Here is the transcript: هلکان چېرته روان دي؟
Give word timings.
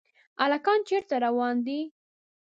هلکان 0.41 0.79
چېرته 0.87 1.15
روان 1.25 1.55
دي؟ 1.65 1.79